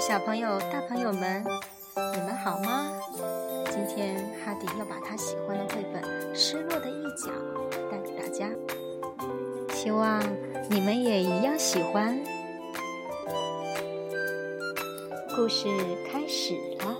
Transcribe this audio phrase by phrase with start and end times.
[0.00, 1.42] 小朋友、大朋友们，
[1.94, 2.86] 你们好吗？
[3.70, 6.02] 今天哈迪要把他喜欢的绘本
[6.34, 7.30] 《失落的一角》
[7.90, 8.50] 带给大家，
[9.72, 10.20] 希望
[10.68, 12.18] 你们也一样喜欢。
[15.34, 15.68] 故事
[16.12, 16.94] 开始了。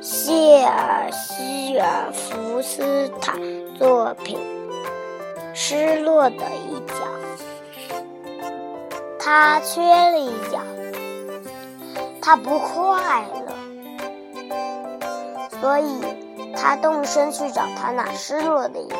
[0.00, 3.34] 谢尔希尔福斯塔
[3.78, 4.38] 作品
[5.54, 6.36] 《失落的
[6.68, 6.94] 一角》。
[9.18, 10.60] 他缺了一角，
[12.22, 13.54] 他不快乐，
[15.60, 16.00] 所以
[16.54, 18.96] 他动身去找他那失落的一角。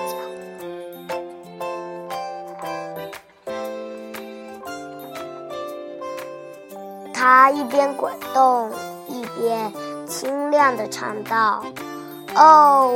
[7.14, 8.70] 他一边滚动，
[9.08, 9.72] 一边。
[10.08, 11.64] 清亮的唱道
[12.38, 12.92] ：“哦，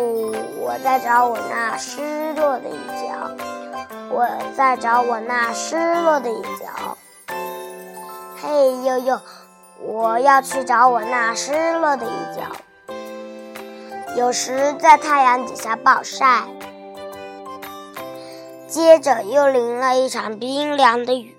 [0.58, 3.30] 我在找我那失落的一角，
[4.10, 6.98] 我在找我那失落的一角。
[8.36, 9.18] 嘿呦呦，
[9.80, 12.42] 我要去找我那失落的一角。
[14.14, 16.44] 有时在太阳底下暴晒，
[18.68, 21.34] 接着又淋了一场冰凉的雨。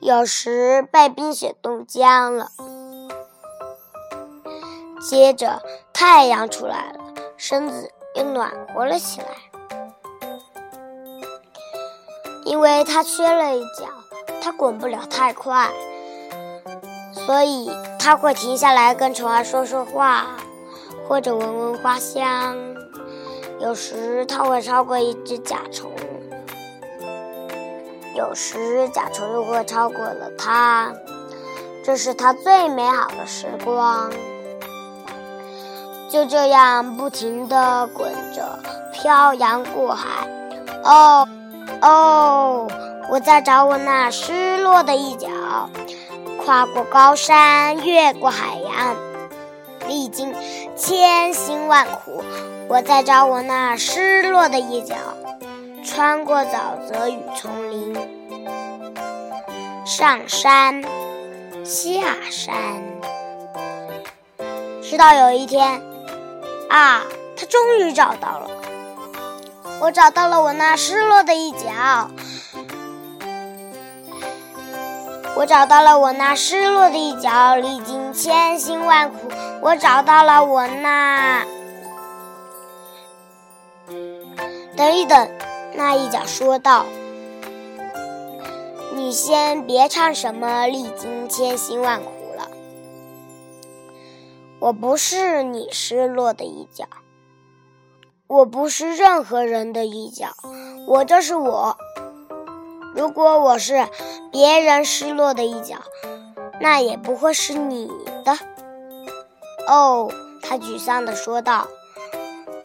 [0.00, 2.50] 有时被冰雪冻僵了。”
[5.00, 5.62] 接着，
[5.92, 7.00] 太阳出来了，
[7.36, 9.26] 身子又暖和了起来。
[12.44, 13.86] 因为它缺了一角，
[14.42, 15.70] 它滚不了太快，
[17.12, 20.26] 所以它会停下来跟虫儿说说话，
[21.08, 22.56] 或者闻闻花香。
[23.60, 25.90] 有时它会超过一只甲虫，
[28.14, 30.92] 有时甲虫又会超过了它。
[31.84, 34.10] 这是它最美好的时光。
[36.10, 38.58] 就这样不停地滚着，
[38.92, 40.26] 漂洋过海。
[40.82, 41.28] 哦，
[41.80, 42.68] 哦，
[43.08, 45.28] 我在找我那失落的一角。
[46.44, 48.96] 跨过高山，越过海洋，
[49.86, 50.34] 历经
[50.76, 52.24] 千辛万苦，
[52.66, 54.96] 我在找我那失落的一角。
[55.84, 57.96] 穿过沼泽与丛林，
[59.84, 60.82] 上山，
[61.64, 62.54] 下山，
[64.82, 65.80] 直到有一天。
[66.70, 67.02] 啊，
[67.36, 68.48] 他终于找到了！
[69.80, 72.08] 我找到了我那失落的一角。
[75.34, 79.16] 我找到了我那失落的一角，历经千辛万苦，
[79.62, 81.44] 我找到了我那……
[84.76, 85.28] 等一等，
[85.74, 86.84] 那一角说道
[88.94, 92.12] ：“你先别唱什么历经千辛万苦。”
[94.60, 96.84] 我不是你失落的一角，
[98.26, 100.28] 我不是任何人的一角，
[100.86, 101.76] 我就是我。
[102.94, 103.88] 如果我是
[104.30, 105.76] 别人失落的一角，
[106.60, 107.90] 那也不会是你
[108.22, 108.38] 的。
[109.66, 110.12] 哦，
[110.42, 111.66] 他沮丧地说道：“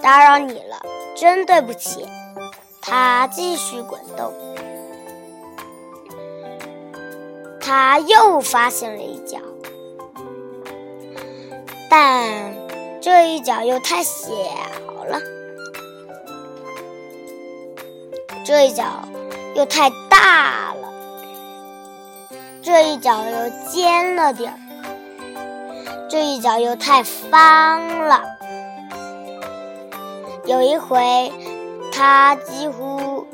[0.02, 0.82] 打扰你了，
[1.16, 2.06] 真对不起。”
[2.88, 4.32] 他继续滚动，
[7.60, 9.40] 他又发现了一角。
[11.90, 12.54] 但
[13.02, 14.30] 这一角又太小
[15.08, 15.20] 了，
[18.44, 18.84] 这一角
[19.56, 20.94] 又太大了，
[22.62, 24.60] 这一角又尖了点儿，
[26.10, 28.24] 这一角又太方了。
[30.46, 31.32] 有一回，
[31.92, 33.26] 他几乎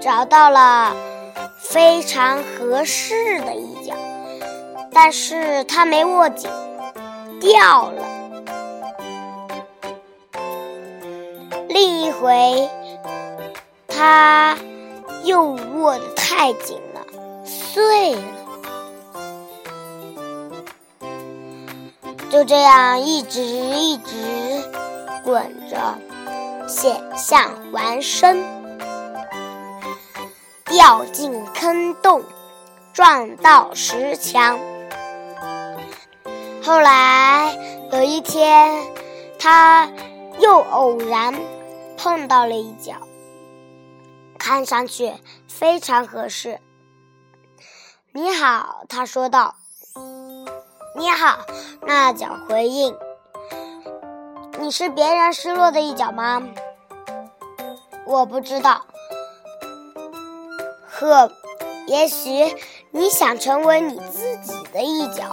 [0.00, 0.94] 找到了
[1.58, 3.94] 非常合适的一角。
[4.98, 6.50] 但是他没握紧，
[7.38, 8.02] 掉了。
[11.68, 12.70] 另一回，
[13.86, 14.56] 他
[15.24, 17.02] 又握得太紧了，
[17.44, 18.22] 碎了。
[22.30, 24.64] 就这样一直一直
[25.22, 25.98] 滚着，
[26.66, 28.42] 险象环生，
[30.64, 32.22] 掉进坑洞，
[32.94, 34.58] 撞到石墙。
[36.66, 37.56] 后来
[37.92, 38.82] 有一天，
[39.38, 39.88] 他
[40.40, 41.32] 又偶然
[41.96, 42.94] 碰到了一角，
[44.36, 45.14] 看上去
[45.46, 46.58] 非常合适。
[48.10, 49.54] 你好，他说道。
[50.96, 51.46] 你好，
[51.82, 52.96] 那角回应。
[54.58, 56.42] 你是别人失落的一角吗？
[58.06, 58.84] 我不知道。
[60.88, 61.30] 呵，
[61.86, 62.56] 也许
[62.90, 65.30] 你想成为你自己的一角。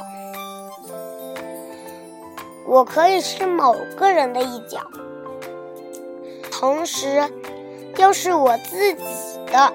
[2.74, 4.80] 我可以是某个人的一角，
[6.52, 7.32] 同时
[7.98, 9.06] 又是我自己
[9.46, 9.72] 的。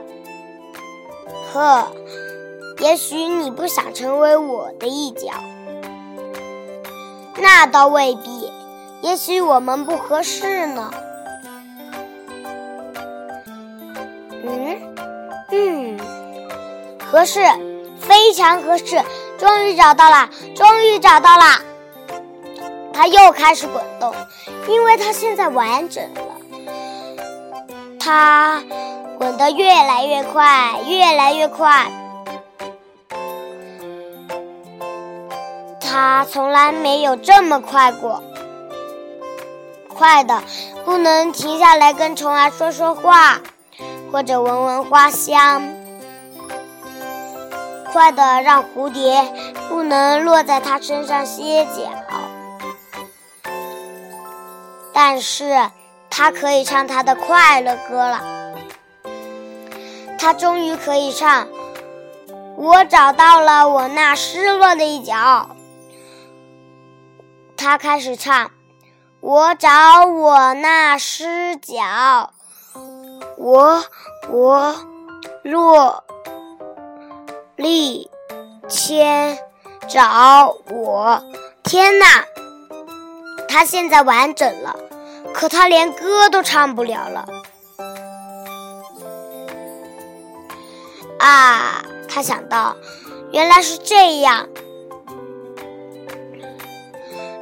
[1.53, 1.87] 呵
[2.81, 5.31] 也许你不想成为我的一角，
[7.37, 8.53] 那倒未必。
[9.03, 10.91] 也许我们不合适呢。
[14.43, 14.77] 嗯
[15.53, 16.01] 嗯，
[17.07, 17.41] 合适，
[18.01, 19.01] 非常合适。
[19.39, 21.68] 终于找到了，终于找到了。
[22.99, 24.13] 它又开始滚动，
[24.67, 26.21] 因为它现在完整了。
[28.01, 28.61] 它
[29.17, 31.87] 滚得越来越快，越来越快。
[35.81, 38.21] 它从来没有这么快过，
[39.97, 40.43] 快的
[40.85, 43.39] 不能停下来跟虫儿说说话，
[44.11, 45.63] 或者闻闻花香，
[47.93, 49.33] 快的让蝴蝶
[49.69, 51.83] 不能落在它身上歇脚。
[55.01, 55.71] 但是，
[56.11, 58.53] 他可以唱他的快乐歌了。
[60.19, 61.47] 他终于可以唱
[62.59, 65.51] ：“我找到了我那失落的一角。”
[67.57, 68.51] 他开始唱
[69.23, 72.33] ：“我找我那失角，
[73.37, 73.85] 我
[74.29, 74.75] 我
[75.45, 76.03] 落
[77.55, 78.11] 力
[78.69, 79.39] 千
[79.87, 81.23] 找我。”
[81.63, 82.25] 天哪！
[83.49, 84.77] 他现在完整了。
[85.35, 87.29] 可他连歌都唱不了了
[91.19, 91.85] 啊！
[92.09, 92.77] 他想到，
[93.31, 94.49] 原来是这样。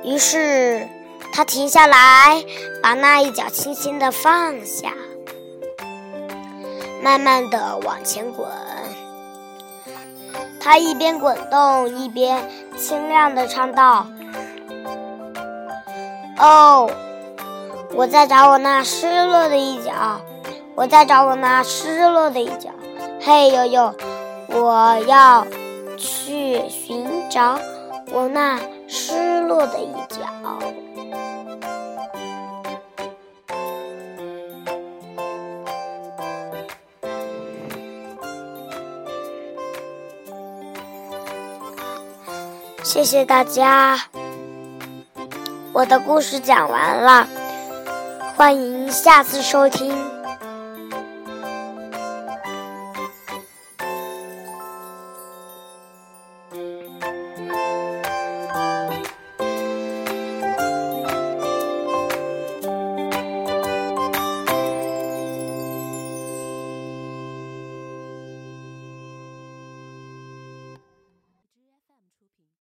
[0.02, 0.86] 于是
[1.32, 2.44] 他停下来，
[2.82, 4.92] 把那一脚轻轻的放下，
[7.02, 8.46] 慢慢的往前滚。
[10.60, 14.06] 他一边滚动，一边清亮的唱道
[16.38, 16.90] ：“哦。”
[17.94, 20.20] 我在找我那失落的一角，
[20.74, 22.68] 我在找我那失落的一角。
[23.22, 23.94] 嘿呦呦，
[24.48, 25.46] 我要
[25.96, 27.58] 去寻找
[28.12, 30.26] 我那失落的一角。
[42.82, 43.98] 谢谢大家，
[45.76, 47.28] 我的故事讲完了。
[48.34, 50.15] 欢迎下次收听。